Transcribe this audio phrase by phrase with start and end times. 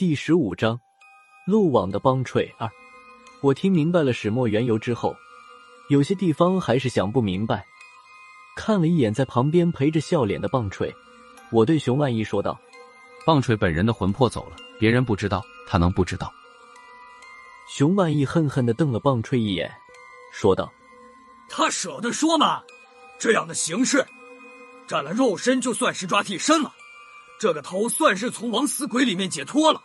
[0.00, 0.80] 第十五章
[1.46, 2.66] 漏网的棒槌二。
[3.42, 5.14] 我听明白了始末缘由之后，
[5.90, 7.66] 有些地方还是想不明白。
[8.56, 10.90] 看了一眼在旁边陪着笑脸的棒槌，
[11.52, 12.58] 我对熊万一说道
[13.26, 16.32] ：“棒槌本人的魂魄走了，别人不知道，他能不知道？”
[17.68, 19.70] 熊万一恨恨的瞪了棒槌一眼，
[20.32, 20.72] 说道
[21.46, 22.62] ：“他舍得说吗？
[23.18, 24.02] 这样的形式，
[24.86, 26.72] 占了肉身就算是抓替身了。
[27.38, 29.82] 这个头算是从亡死鬼里面解脱了，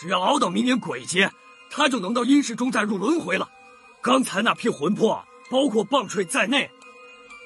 [0.00, 1.30] 只要熬到明年鬼节，
[1.70, 3.50] 他就能到阴世中再入轮回了。
[4.00, 6.70] 刚才那批魂魄，包括棒槌在内。”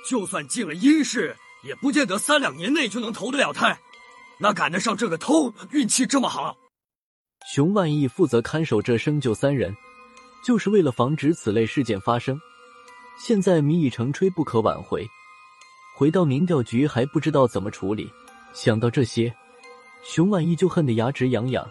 [0.09, 3.81] 就算进了阴世，也不见得三两年内就能投得了胎，
[4.39, 6.57] 哪赶得上这个偷运气这么好？
[7.53, 9.75] 熊万义负责看守这生就三人，
[10.45, 12.39] 就是为了防止此类事件发生。
[13.19, 15.05] 现在民已成炊，不可挽回。
[15.97, 18.13] 回到民调局还不知道怎么处理。
[18.53, 19.35] 想到这些，
[20.05, 21.67] 熊万义就恨得牙齿痒痒，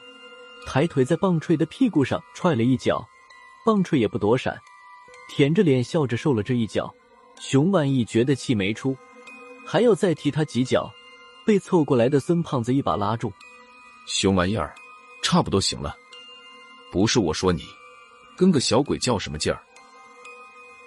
[0.65, 3.05] 抬腿在棒槌的屁股上踹了一脚，
[3.65, 4.59] 棒槌也不躲闪，
[5.29, 6.93] 舔着脸笑着受了这一脚。
[7.39, 8.95] 熊万义觉得气没出，
[9.65, 10.91] 还要再踢他几脚，
[11.45, 13.31] 被凑过来的孙胖子一把拉住。
[14.05, 14.73] 熊玩意儿，
[15.21, 15.95] 差不多行了。
[16.91, 17.63] 不是我说你，
[18.37, 19.61] 跟个小鬼较什么劲儿？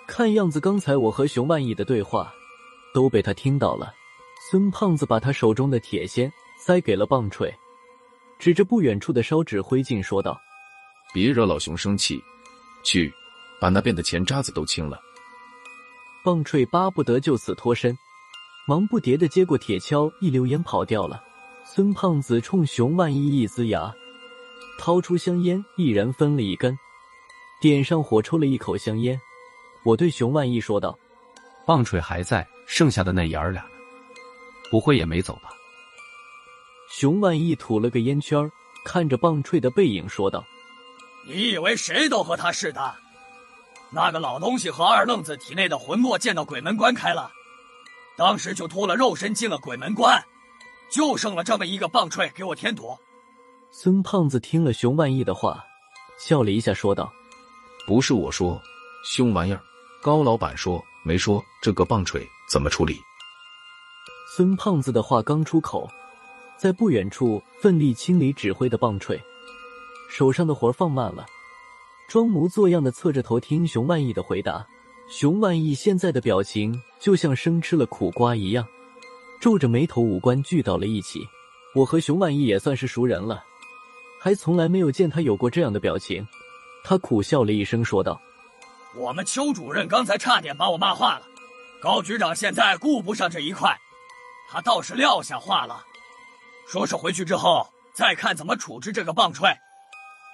[0.06, 2.33] 看样子刚才我和熊万义的对话
[2.95, 3.92] 都被他听到了。
[4.48, 7.53] 孙胖子把他手中的铁锨塞给了棒槌，
[8.39, 10.41] 指着不远处的烧纸灰烬说道
[11.12, 12.23] ：“别惹老熊生气，
[12.84, 13.12] 去
[13.61, 15.01] 把那边的钱渣子都清了。”
[16.25, 17.97] 棒槌巴不得就此脱身，
[18.67, 21.23] 忙不迭的接过铁锹，一溜烟跑掉了。
[21.64, 23.92] 孙胖子冲熊万一一呲牙，
[24.79, 26.77] 掏出香烟，一人分了一根，
[27.61, 29.20] 点上火，抽了一口香烟。
[29.84, 30.97] 我对熊万一说道
[31.67, 33.69] ：“棒槌还在，剩下的那爷儿俩呢？
[34.70, 35.51] 不会也没走吧？”
[36.89, 38.51] 熊万义吐了个烟圈，
[38.84, 40.45] 看着棒槌的背影说道
[41.27, 42.95] ：“你以为谁都和他似的？”
[43.91, 47.31] 那个老东西和二愣子体内的魂魄见到鬼门关开了，
[48.17, 50.23] 当时就脱了肉身进了鬼门关，
[50.91, 52.97] 就剩了这么一个棒槌给我添堵。
[53.70, 55.64] 孙胖子听了熊万义的话，
[56.18, 57.13] 笑了一下，说道
[57.86, 58.61] ：“不是我说，
[59.05, 59.61] 凶玩意儿，
[60.03, 63.01] 高老板说没说这个棒槌怎么处理？”
[64.36, 65.89] 孙胖子的话刚出口，
[66.58, 69.20] 在不远处奋力清理指挥的棒槌，
[70.11, 71.27] 手上的活放慢了。
[72.08, 74.67] 装模作样的侧着头听熊万义的回答，
[75.08, 78.67] 熊万义现在的表情就像生吃了苦瓜一样，
[79.40, 81.20] 皱着眉头，五官聚到了一起。
[81.74, 83.44] 我和熊万义也算是熟人了，
[84.20, 86.27] 还从来没有见他有过这样的表情。
[86.84, 88.20] 他苦笑了一声，说道
[88.96, 91.27] ：“我们邱主任刚才差点把我骂化了，
[91.83, 93.77] 高局长现在顾不上这一块，
[94.48, 95.84] 他倒是撂下话了，
[96.67, 99.57] 说是回去之后再看怎么处置这个棒槌。”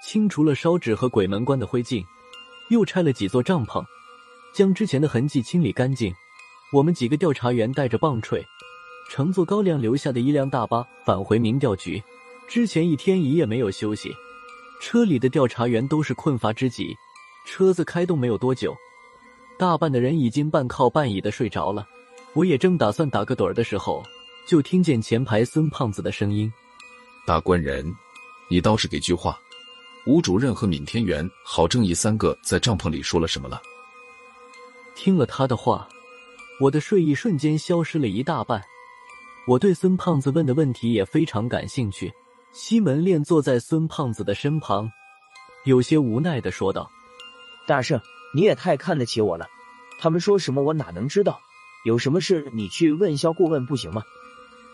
[0.05, 2.03] 清除了烧纸和鬼门关的灰烬，
[2.69, 3.81] 又拆了几座帐篷，
[4.53, 6.13] 将之前的痕迹清理干净。
[6.73, 8.43] 我们几个调查员带着棒槌，
[9.09, 12.03] 乘坐高亮留下的一辆大巴返回民调局。
[12.49, 14.11] 之前一天一夜没有休息，
[14.81, 16.93] 车里的调查员都是困乏之极。
[17.45, 18.75] 车子开动没有多久，
[19.57, 21.87] 大半的人已经半靠半倚的睡着了。
[22.33, 24.03] 我也正打算打个盹儿的时候，
[24.45, 26.51] 就听见前排孙胖子的声音
[27.25, 27.95] ：“大官人，
[28.49, 29.39] 你倒是给句话。”
[30.05, 33.61] 吴主任和闵天元、郝正义三个在帐篷里说了什么了？
[34.95, 35.87] 听了他的话，
[36.59, 38.61] 我的睡意瞬间消失了一大半。
[39.47, 42.13] 我对孙胖子问的问题也非常感兴趣。
[42.51, 44.91] 西门恋坐在孙胖子的身旁，
[45.63, 46.91] 有些无奈的说道
[47.65, 47.99] ：“大圣，
[48.35, 49.47] 你也太看得起我了。
[49.99, 51.39] 他们说什么我哪能知道？
[51.85, 54.03] 有什么事你去问萧顾问不行吗？”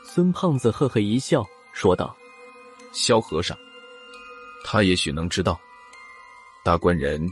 [0.03, 2.15] 孙胖子呵呵一笑，说道
[2.91, 3.57] ：“萧和尚。”
[4.65, 5.59] 他也许能知道，
[6.63, 7.25] 大官人，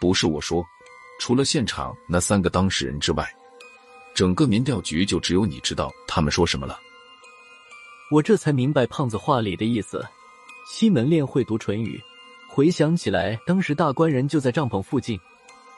[0.00, 0.64] 不是我说，
[1.18, 3.28] 除了现场那三个当事人之外，
[4.14, 6.78] 整个民调局就只有你知道他们说什么了。
[8.10, 10.04] 我这才明白胖子话里的意思。
[10.68, 12.00] 西门练会读唇语，
[12.48, 15.18] 回想起来，当时大官人就在帐篷附近，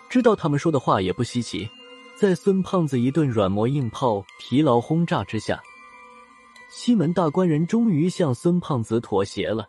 [0.09, 1.69] 知道他们说的话也不稀奇。
[2.15, 5.61] 在孙胖子一顿软磨硬泡、疲劳轰炸之下，
[6.75, 9.69] 西门大官人终于向孙胖子妥协了。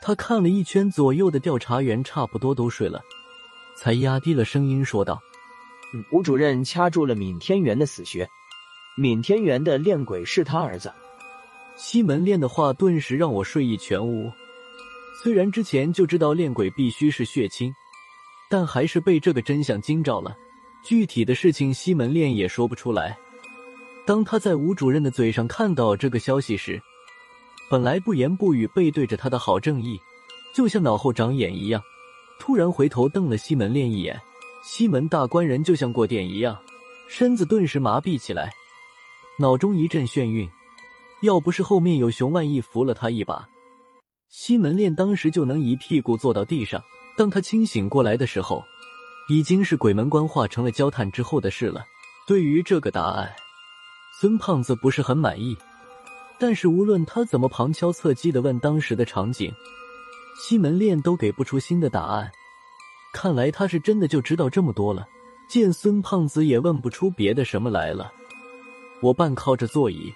[0.00, 3.02] 他看了一圈左右的调查员，差不多都睡了，
[3.76, 5.20] 才压低了声音说道
[6.10, 8.26] ：“吴主任掐住了闵天元的死穴，
[8.96, 10.90] 闵天元的恋鬼是他儿子。”
[11.76, 14.32] 西门练的话顿时让我睡意全无。
[15.22, 17.70] 虽然之前就知道恋鬼必须是血亲，
[18.48, 20.34] 但还是被这个真相惊着了。
[20.82, 23.18] 具体的事情西门练也说不出来。
[24.08, 26.80] 当他在吴主任的嘴上看到这个消息时，
[27.68, 30.00] 本来不言不语背对着他的郝正义，
[30.54, 31.82] 就像脑后长眼一样，
[32.40, 34.18] 突然回头瞪了西门烈一眼。
[34.64, 36.58] 西门大官人就像过电一样，
[37.06, 38.50] 身子顿时麻痹起来，
[39.38, 40.48] 脑中一阵眩晕。
[41.20, 43.46] 要不是后面有熊万义扶了他一把，
[44.30, 46.82] 西门烈当时就能一屁股坐到地上。
[47.14, 48.64] 当他清醒过来的时候，
[49.28, 51.84] 已经是鬼门关化成了焦炭之后的事了。
[52.26, 53.30] 对于这个答案，
[54.20, 55.56] 孙胖子不是很满意。
[56.40, 59.52] 但是无论他怎么旁敲侧击的问当时的场景，
[60.40, 62.28] 西门烈都给不出新的答案。
[63.12, 65.06] 看来他是真的就知道这么多了。
[65.48, 68.12] 见孙胖子也问不出别的什么来了，
[69.00, 70.12] 我半靠着座椅，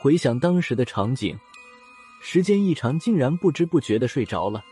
[0.00, 1.38] 回想当时的场景，
[2.20, 4.64] 时间一长，竟然不知不觉的睡着了。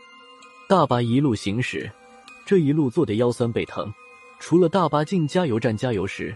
[0.67, 1.89] 大巴一路行驶，
[2.45, 3.93] 这一路坐的腰酸背疼。
[4.39, 6.35] 除了大巴进加油站加油时，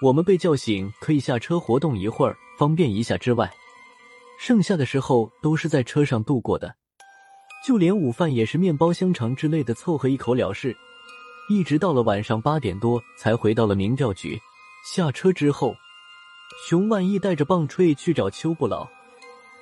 [0.00, 3.50] 我们被叫醒可以下车活动一会儿，方便一下之外，
[4.38, 6.74] 剩下的时候都是在车上度过的。
[7.66, 10.76] 就连午饭也是面包、香肠之类的，凑合一口了事。
[11.50, 14.40] 一直到了晚上八点多，才回到了民调局。
[14.84, 15.74] 下车之后，
[16.68, 18.86] 熊万义带着棒槌去找邱不老，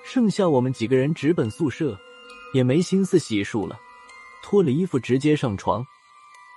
[0.05, 1.99] 剩下我们几个人直奔宿舍，
[2.53, 3.79] 也没心思洗漱了。
[4.43, 5.83] 脱了衣服直接上床，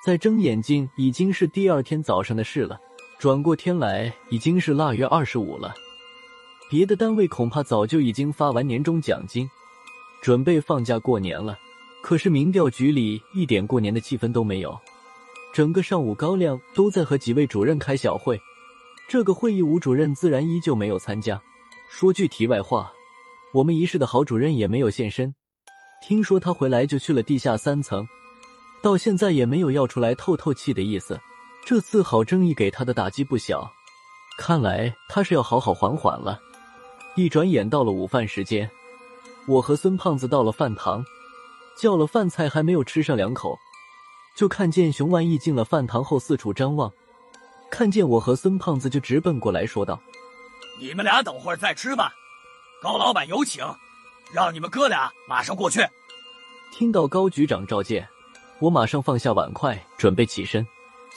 [0.06, 2.78] 再睁眼睛已经是第二天早上的事了。
[3.20, 5.76] 转过天来已经是腊月二十五了，
[6.70, 9.46] 别的单位恐怕早就已经发完年终奖金，
[10.22, 11.60] 准备放假过年了。
[12.02, 14.80] 可是民调局里一点过年的气氛都没有，
[15.54, 18.40] 整个上午高亮都在和几位主任开小会，
[19.10, 21.42] 这个会议吴主任自然依旧没有参加。
[21.90, 22.90] 说句题外话，
[23.54, 25.36] 我们一室的郝主任也没有现身。
[26.02, 28.08] 听说他回来就去了地下三层，
[28.82, 31.20] 到现在也没有要出来透透气的意思。
[31.66, 33.72] 这次郝正义给他的打击不小，
[34.38, 36.40] 看来他是要好好缓缓了。
[37.16, 38.70] 一转眼到了午饭时间，
[39.48, 41.04] 我和孙胖子到了饭堂，
[41.78, 43.58] 叫了饭菜，还没有吃上两口，
[44.36, 46.92] 就看见熊万义进了饭堂后四处张望，
[47.70, 50.00] 看见我和孙胖子就直奔过来说道
[50.80, 52.14] ：“你们俩等会儿再吃吧，
[52.82, 53.64] 高老板有请。”
[54.32, 55.82] 让你们哥俩马上过去。
[56.72, 58.08] 听到高局长召见，
[58.60, 60.66] 我马上放下碗筷，准备起身。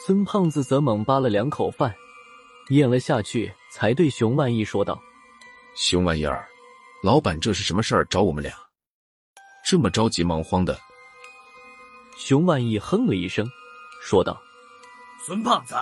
[0.04, 1.94] 孙胖子则猛扒了两口饭，
[2.70, 5.00] 咽了下去，才对熊万义说道
[5.76, 6.49] ：“熊万义儿，
[7.04, 8.04] 老板这是什么事儿？
[8.06, 8.52] 找我们俩，
[9.64, 10.76] 这么着急忙慌的。”
[12.19, 13.49] 熊万义哼了一声，
[14.00, 14.43] 说道
[15.25, 15.76] ：“孙胖子，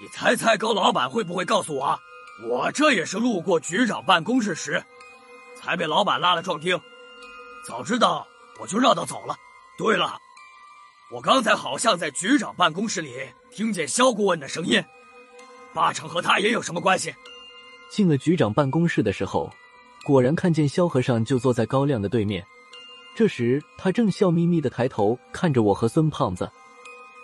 [0.00, 2.00] 你猜猜高老板会不会告诉我？
[2.48, 4.82] 我这也是路过局长办公室时。”
[5.60, 6.80] 才被老板拉了壮丁，
[7.66, 8.26] 早知道
[8.58, 9.36] 我就绕道走了。
[9.76, 10.18] 对了，
[11.08, 13.14] 我刚才好像在局长办公室里
[13.50, 14.82] 听见肖顾问的声音，
[15.72, 17.14] 八成和他也有什么关系。
[17.88, 19.48] 进了局长办公室的时候，
[20.04, 22.44] 果然看见萧和尚就坐在高亮的对面。
[23.14, 26.50] 这时他正笑眯眯的抬头看着我和孙胖子，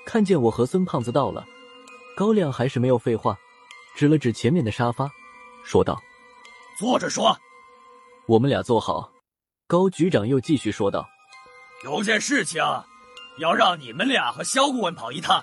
[0.07, 1.45] 看见我和孙胖子到了，
[2.17, 3.37] 高亮还是没有废话，
[3.97, 5.11] 指了指前面的沙发，
[5.65, 6.01] 说道
[6.79, 7.37] ：“坐着说。”
[8.29, 9.13] 我们俩坐好，
[9.67, 11.05] 高局长又继续说道
[11.85, 12.63] ：“有件事情，
[13.39, 15.43] 要让你们俩和萧顾问跑一趟。”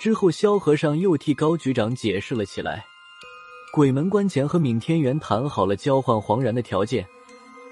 [0.00, 2.84] 之后，萧和尚又替高局长解释了起来。
[3.72, 7.06] 鬼门关前和闵天元谈好了交换黄然的条件，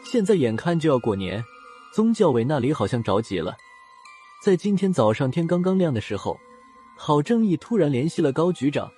[0.04, 1.44] 现在眼看就要过年，
[1.92, 3.56] 宗教委那里好像着急了。
[4.44, 6.38] 在今天早上天刚刚亮的时候，
[6.96, 8.92] 郝正义突然联系了高局长，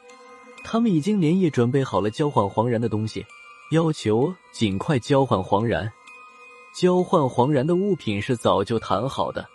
[0.65, 3.25] 他们已经连夜准备好了交换黄然的东西。
[3.71, 5.91] 要求尽快交换黄然，
[6.75, 9.49] 交换黄然的物品是早就谈好的。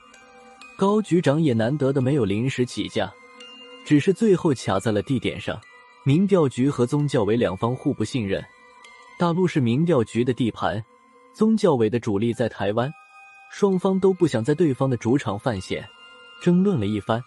[0.77, 3.11] 高局长也难得的没有临时起价，
[3.85, 5.59] 只是最后卡在了地点上。
[6.03, 8.43] 民调局和宗教委两方互不信任，
[9.17, 10.83] 大陆是民调局的地盘，
[11.33, 12.91] 宗教委的主力在台湾，
[13.49, 15.83] 双方都不想在对方的主场犯险，
[16.41, 17.23] 争论了一番，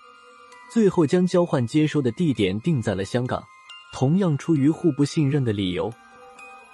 [0.70, 3.42] 最后将交换接收的地点定在了香港。
[3.92, 5.90] 同样出于互不信任的理由。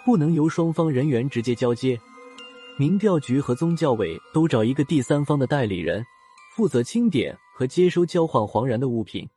[0.05, 1.99] 不能由双方人员直接交接，
[2.77, 6.05] 民调局和宗教委都找一个第三方的代理人，
[6.57, 9.29] 负责清点和接收交换黄然的物品。